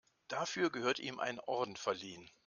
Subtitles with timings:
[0.29, 2.27] Dafür gehört ihm ein Orden verliehen.